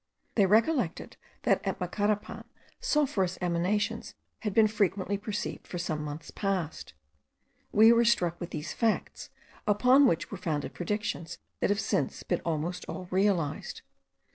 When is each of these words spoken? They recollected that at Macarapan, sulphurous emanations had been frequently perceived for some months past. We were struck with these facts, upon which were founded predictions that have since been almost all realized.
They 0.33 0.47
recollected 0.47 1.15
that 1.43 1.63
at 1.63 1.79
Macarapan, 1.79 2.45
sulphurous 2.79 3.37
emanations 3.39 4.15
had 4.39 4.51
been 4.51 4.67
frequently 4.67 5.15
perceived 5.15 5.67
for 5.67 5.77
some 5.77 6.03
months 6.03 6.31
past. 6.31 6.95
We 7.71 7.93
were 7.93 8.03
struck 8.03 8.39
with 8.39 8.49
these 8.49 8.73
facts, 8.73 9.29
upon 9.67 10.07
which 10.07 10.31
were 10.31 10.39
founded 10.39 10.73
predictions 10.73 11.37
that 11.59 11.69
have 11.69 11.79
since 11.79 12.23
been 12.23 12.41
almost 12.43 12.83
all 12.85 13.09
realized. 13.11 13.83